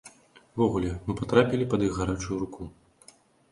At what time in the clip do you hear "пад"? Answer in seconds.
1.75-1.85